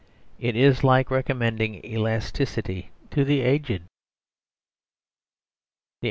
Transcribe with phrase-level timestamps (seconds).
[0.39, 3.83] It is like recommending elasticity to the aged.